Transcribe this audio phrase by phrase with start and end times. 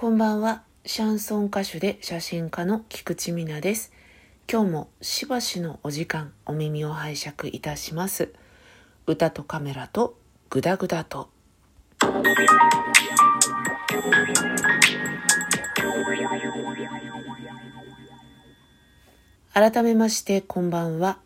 [0.00, 0.62] こんばんは。
[0.86, 3.92] シャンソン歌手で写真家の菊池美奈です。
[4.50, 8.32] 今日もしばしのお時間、お耳を拝借いたします。
[9.06, 10.16] 歌とカメラと
[10.48, 11.28] グダグダと。
[19.52, 21.18] 改めましてこんばんは。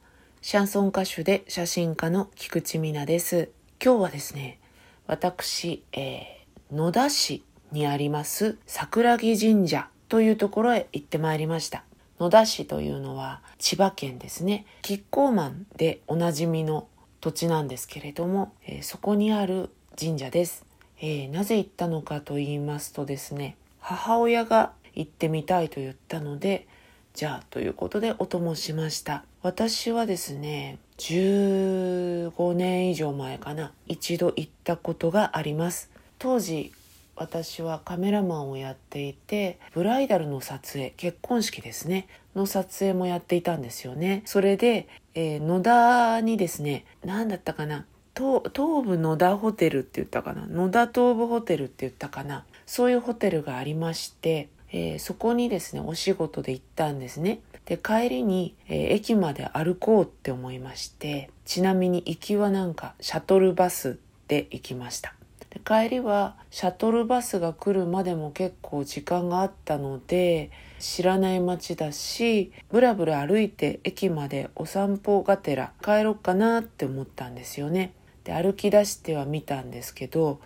[0.43, 3.51] シャンソン歌手で写真家の菊池美奈です。
[3.81, 4.59] 今日はですね、
[5.07, 7.45] 私、えー野田市
[7.75, 11.85] にあります桜木神社というところへ行ってまいりました。
[12.21, 14.65] 野田市というのは千葉県ですね。
[14.83, 16.87] キッコーマンでおなじみの
[17.21, 20.65] 土地なんですけれども、えーそこにある神社です。
[21.01, 26.69] えーなぜ行ったのかと言いますとですね、母親が行ってみたいと言ったので、
[27.15, 29.25] じゃあということでお供しました。
[29.43, 35.91] 私はですね、15年以上前かな、一度行ったことがあります。
[36.19, 36.73] 当時、
[37.17, 44.23] 私はカメラマンをやっていて、ブライダルの撮影、結婚式ですね、の撮影もやっていたんですよね。
[44.27, 57.41] それで、えー野田にですね、何だったかな、東東武野田ホテルって言ったかな野田東武ホテルって言ったかなそういうホテルがありまして、えーそこにですねお仕事で行ったんですね。
[57.67, 63.99] で帰りに、えー駅まで歩こうって思いましてちなみに行きはなんかシャトルバス
[64.29, 65.15] で行きました。
[65.55, 77.95] で帰りはシャトルバスが来るまでも結構時間があったので知らない街だしブラブラ歩いて駅までお散歩がてら帰ろうかなって思ったんですよね。
[78.25, 80.41] で歩き出しては見たんですけど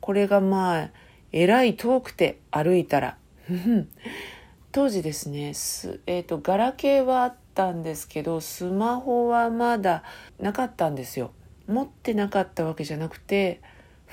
[0.00, 0.90] これがまあ
[1.32, 3.18] えらい遠くて歩いたら。
[4.72, 5.52] 当時ですね、
[6.06, 10.02] えー、とガラケーはあったんですけどスマホはまだ
[10.40, 11.30] なかったんですよ。
[11.68, 13.60] 持ってなかったわけじゃなくて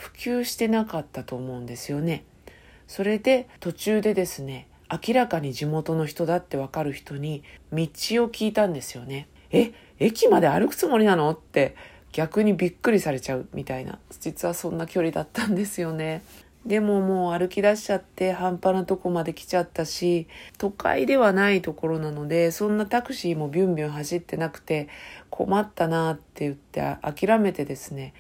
[0.02, 2.24] 普及してなかったと思うんですよね。
[2.88, 7.88] それで途中でですね明らかに地元の人だってわかる人に道を
[8.30, 9.28] 聞いたんですよね。
[9.52, 11.30] え駅まで歩くつもりなの？
[11.30, 11.76] って
[12.14, 14.00] 逆にびっくりされちゃうみたいな。
[14.20, 16.23] 実はそんな距離だったんですよね。
[16.66, 24.88] でももう歩き出しちゃって半端なとこまで来ちゃったし都会ではないところなのでそんなタクシーもビュンビュン走ってなくて
[25.32, 28.14] 困ったなって言って諦めてですね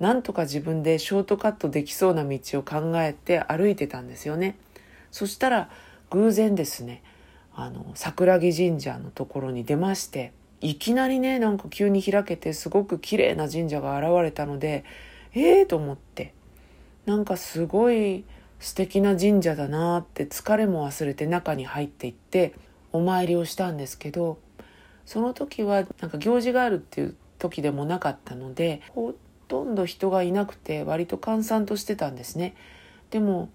[0.00, 4.56] なんとか自分でショートカットできそうな道を考えて歩いてたんですよね。
[5.10, 5.70] そしたら
[6.10, 7.02] 偶然ですね
[7.54, 14.84] あの桜木神社のところに出ましていきなりねなんか急に開けてすごく綺麗な神社が現れたので
[15.34, 16.34] ええー、と思って
[17.06, 18.24] なんかすごい
[18.58, 22.54] 素敵な神社だなって疲れも忘れて中に入っていって
[22.92, 24.38] お参りをしたんですけど
[25.06, 28.82] その時はなんか行事があるっていう時でもなかったので
[29.50, 32.54] とんど人がいなくて割と閑散としてたんですね。
[33.10, 33.50] でも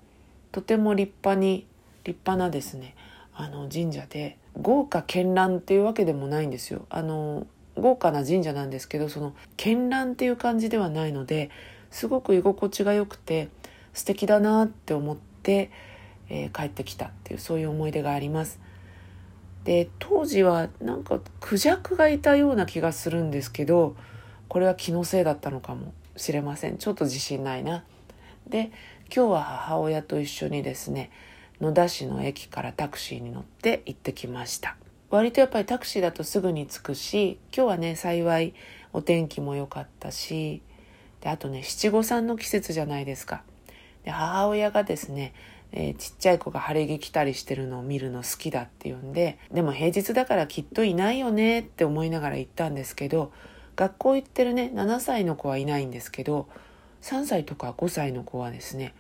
[0.51, 1.65] とても立派に
[2.03, 2.95] 立派なですね
[3.33, 6.85] あの神社で豪華絢爛っていうわけでもないんですよ。
[6.89, 7.47] あの
[7.77, 11.49] 豪華な神社なんですけどその絢爛っていう感じではないので
[11.91, 13.47] すごく居心地が良くて
[13.93, 15.71] 素敵だなって思って、
[16.27, 18.59] えー帰ってきたっていうそういう思い出があります。
[19.63, 23.95] で当時はなんかクジャクがいたような気がするんですけど
[24.47, 26.77] これは気のせいだったのかもしれません。
[26.77, 27.83] ちょっと自信ないな。
[28.47, 28.71] で
[29.15, 31.11] 今日は母親と一緒にですね
[31.59, 34.75] 野田市の駅からタクシーに乗って行ってきました。
[35.09, 38.53] 割とやっぱりタクシーだとすぐに着くし今日はね幸い
[38.91, 40.61] お天気も良かったし
[41.21, 43.43] であとね七五三の季節じゃないですか。
[44.03, 45.33] で母親がですね、
[45.71, 53.31] えーちっちゃい子が晴れ着着たりしてるのを見るの好きだっていうんででも平日だからきっといないよねって思いながら行ったんですけど
[53.75, 56.47] 学校行ってるね7歳の子はいないんですけど
[57.01, 58.93] 3歳とか5歳の子はですね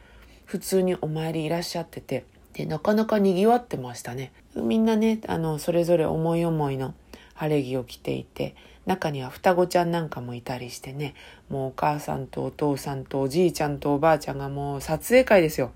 [0.45, 4.31] 普通にお参りいらっしゃっててでなかなかにぎわってましたね。
[4.55, 6.93] みんなねあのそれぞれ思い思いの
[7.33, 11.15] 晴れ着を着ていて中には双子ちゃんなんかもいたりしてね
[11.49, 15.71] もうお母さんとお父さんとおじいちゃんとおばあちゃんがもう撮影会ですよ。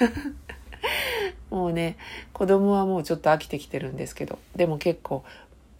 [1.50, 1.96] もうね
[2.32, 5.24] 子供はもうちょっと飽きてきてるんですけどでも結構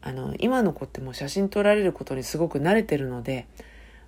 [0.06, 3.46] あの今の子ってもう写真撮られることにすごく慣れてるので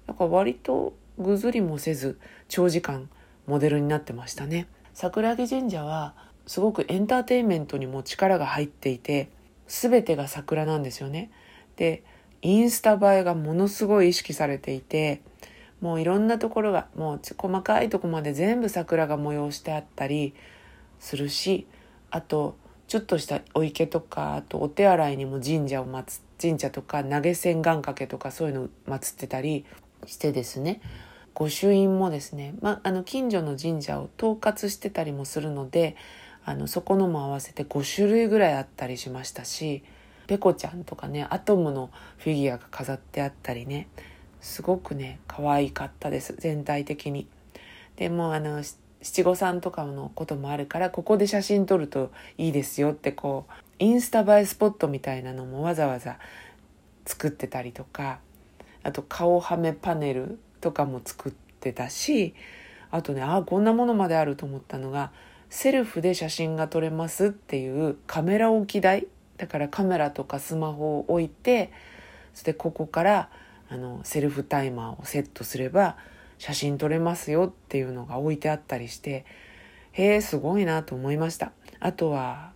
[0.06, 3.08] なんか割とぐずりもせず長時間
[3.46, 4.68] モデルになってましたね。
[4.92, 6.14] 桜木神社は
[6.46, 9.30] すごくエンターテインメントにも力が入っていて
[9.66, 11.30] 全てが桜なんですよね。
[11.76, 12.02] で
[12.42, 15.22] インスタ映えがものすごい意識されていて
[15.80, 20.34] もういろんなところがもう細かいとこまで全部桜が催してあったり
[21.00, 21.66] するし
[22.10, 22.56] あと
[22.88, 29.64] ちょっとしたお池とかあとお手洗いにも神社を祀神社とか投げ銭願掛けとかそういうのを祀ってたり
[30.06, 30.80] してですね
[31.34, 35.96] 御朱印もですね、ま、あの近所の神社を統括してたりもするので
[36.44, 39.82] あのそこのも合わせて5種類ぐらいあったりしましたし
[40.26, 43.88] ペコちゃんとかねアトムのフィギュアが飾ってあったりね
[44.40, 47.26] すごくね可愛かったです全体的に。
[47.96, 48.62] でもあの
[49.02, 56.18] 七五三とかのこともあるからここで写真撮るといいですよってこうインスタ映えスポットみたいなのもわざわざ
[57.04, 58.20] 作ってたりとか
[58.82, 62.34] あと顔はめパネルとかも作ってたし
[62.90, 65.12] あとねああこんなものまであると思ったのが
[65.50, 69.06] セルフで写真が撮れますっていうカメラ置き台
[69.36, 71.70] だからカメラとかスマホを置いて
[72.34, 73.28] そしてここから
[73.68, 75.96] あのセルフタイマーをセットすれば
[76.38, 79.24] 写真撮れますよっていうのが置いてあったりして
[79.92, 81.52] へえすごいなと思いました。
[81.80, 82.52] あとは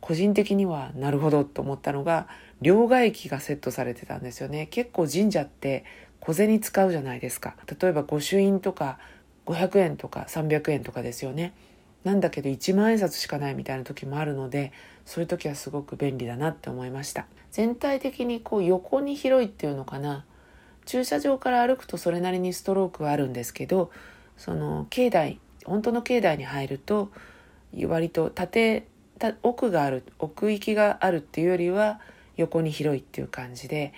[0.00, 2.28] 個人的にはなるほどと思ったのが
[2.60, 4.66] 両替機がセットされてたんですよね。
[4.66, 5.84] 結構神社って
[6.20, 7.56] 小銭使うじゃないですか。
[7.80, 8.98] 例えば御朱印とか
[9.46, 11.54] 500円とか300円とかですよね。
[12.04, 14.72] なんだけど1万円札しかないみたいな時もあるので
[15.06, 17.26] そういう時はすごく便利だなって思いました。
[17.50, 20.24] 全体的にこう横に広いっていうのかな。
[20.84, 23.90] 駐車場から歩くとそれなりにストロークはあるんですけど
[24.36, 27.10] その境内本当の境内に入ると
[27.86, 28.86] 割と縦
[29.42, 32.00] 奥がある奥行きがあるっていうよりは
[32.36, 33.92] 横に広いっていう感じで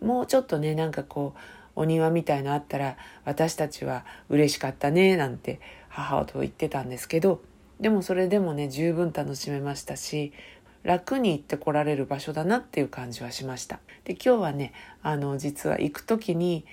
[0.00, 1.38] もうちょっとねなんかこう
[1.74, 7.40] お庭みたいのあったら私たちは嬉しかったねなんて母と言ってたんですけど
[7.80, 10.32] でもそれでもね十分楽しめましたし
[10.82, 13.80] 楽に行ってこられる場所だなっていう感じはしました。
[14.04, 16.64] で今日はねあの実は行く時に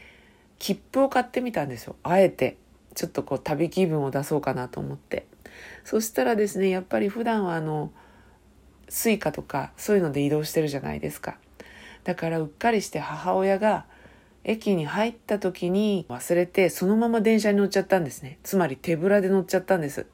[0.58, 1.96] 切符を買ってみたんですよ。
[2.04, 2.58] あえて。
[2.96, 5.26] ちょっとこう旅気分を出そうかなと思って。
[5.84, 7.92] そしたらですねやっぱり普段はあの
[8.90, 11.38] スイカとかそういうので移動してるじゃないですか。
[12.04, 13.86] だからうっかりして母親が
[14.44, 18.40] 駅に入った時に忘れてそのまま電車に乗っちゃったんですね。
[18.44, 20.08] つまり手ぶらで乗っちゃったんです。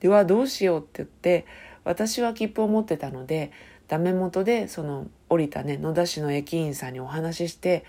[0.00, 1.46] ではどうしようって言って
[1.84, 3.52] 私は切符を持ってたので
[3.88, 7.84] ダメ元でその降りたね野田市の駅員さんにお話しして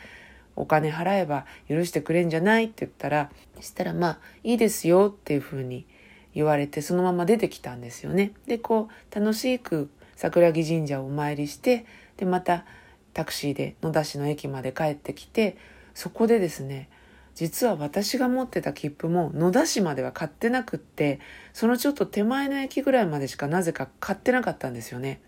[0.56, 2.66] お金払えば許してくれんじゃない？
[2.66, 5.86] って言ったらそしたらまあいいですよっていうふうに
[6.34, 8.34] 言われてそのまま出てきたんですよね。
[8.48, 11.86] でこう楽しく桜木神社をお参りして
[12.18, 12.66] でまた
[13.14, 15.58] タクシーで野田市の駅まで帰ってきて
[15.94, 16.90] そこでですね
[17.36, 21.20] 実は私が持ってた切符も野田市までは買ってなくって
[21.54, 25.22] そのちょっと手前の駅ぐらいまでしかなぜか買ってなかったんですよね。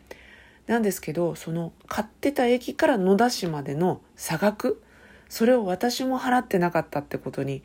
[0.67, 4.81] なんですけどその買ってた駅から野田市までの差額
[5.27, 7.63] それを私も払ってなかったってことに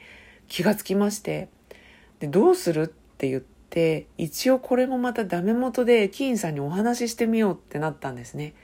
[0.48, 1.48] 気がつきまして
[2.18, 8.54] でどうするって言って一応これもまたダメ元で駅員さんにお話ししてみようってなったんですね。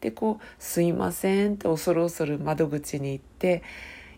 [0.00, 3.62] でこう「すいません」って恐る恐る窓口に行って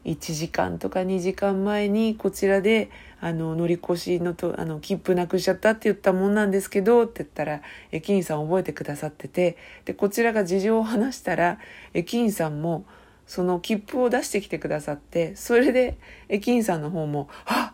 [0.05, 2.91] 1時間とか2時間前にこちらで
[3.21, 9.57] あの乗り越しのとあの切符なくしちゃったって言ったもんなんですけどって言ったら駅員さん覚えてくださってて
[9.87, 11.59] でこちらが事情を話したら
[11.95, 12.85] 駅員さんも
[13.27, 15.97] その切符を出してきてくださってそれで
[16.29, 17.73] 駅員さんの方も「あ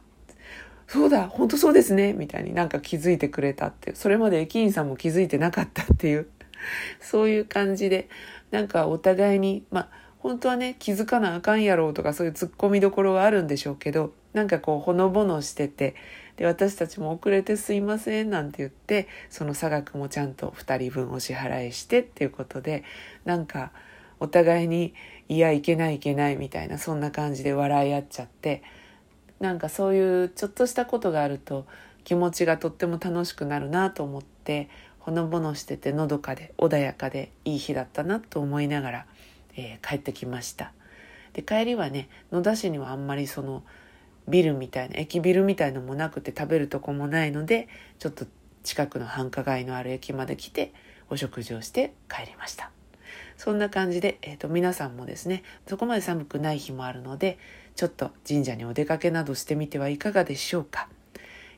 [0.87, 6.29] そうだ本当そうですね」みたいになんか気づいてくれたってそれまで駅員さんも気づいてなかったっていう
[7.01, 8.09] そういう感じで
[8.51, 9.89] なんかお互いにまあ
[10.21, 15.95] 本当はね気づかなあかんやろうとかそういうツッコミどころはあるんでしょうけどなんかこうほのぼのしてて
[16.37, 22.85] で私たちも遅れてすいませんなんて言ってその差額もちゃんと2人分お支払いしてっていうことで
[23.25, 23.73] なんか
[24.21, 24.95] お互いに
[25.29, 28.63] いやいけないいけないみたいなそんな感じで笑い合っちゃって
[29.41, 31.67] なんかそういうちょっとしたことがあると
[32.05, 34.69] 気持ちがとっても楽しくなるなと思って
[34.99, 39.07] ほのぼのしててのどかで穏やかでいい日だったなと思いながら
[39.57, 40.73] えー、帰ってきました。
[41.33, 43.63] で帰りはね野田市にはあんまりその
[44.29, 48.27] ビルみたいな駅ビルみたいのもなくて食べるとこもないのでちょっと
[48.63, 50.73] 近くの繁華街のある駅まで来て
[51.09, 52.71] お食事をして帰りました。
[53.37, 57.39] そんな感じで、えーと、皆さんもですねそこまで寒くない日もあるので
[57.75, 60.89] ちょっと神社にお出かけなどしてみてはいかがでしょうか、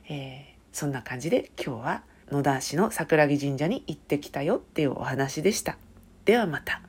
[0.09, 5.77] えー、そんな感じで今日は野田市の桜木神社に行ってきたよっていうお話でした。
[6.25, 6.81] ではまた。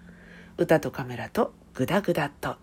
[0.56, 2.56] 歌とカメラとグダグダっと。